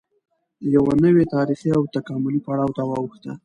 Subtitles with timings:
[0.73, 3.31] یوه نوې تارېخي او تکاملي پړاو ته واوښته